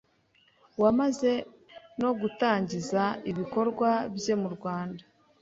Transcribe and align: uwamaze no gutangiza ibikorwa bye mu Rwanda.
uwamaze 0.77 1.31
no 2.01 2.09
gutangiza 2.19 3.03
ibikorwa 3.31 3.89
bye 4.15 4.33
mu 4.41 4.49
Rwanda. 4.55 5.03